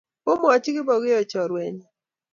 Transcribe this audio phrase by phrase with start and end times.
[0.23, 1.85] Kimwoch Kipokeo chorwenyi